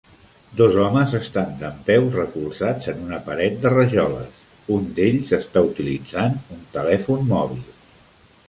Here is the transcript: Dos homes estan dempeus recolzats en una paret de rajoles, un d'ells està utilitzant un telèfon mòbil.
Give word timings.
Dos 0.59 0.77
homes 0.83 1.11
estan 1.17 1.51
dempeus 1.59 2.15
recolzats 2.19 2.89
en 2.95 3.03
una 3.09 3.19
paret 3.29 3.59
de 3.65 3.73
rajoles, 3.75 4.41
un 4.77 4.89
d'ells 4.97 5.31
està 5.41 5.65
utilitzant 5.71 6.41
un 6.57 6.67
telèfon 6.79 7.25
mòbil. 7.35 7.63